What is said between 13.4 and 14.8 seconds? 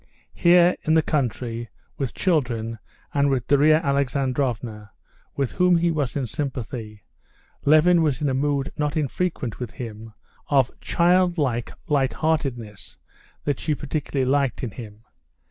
that she particularly liked in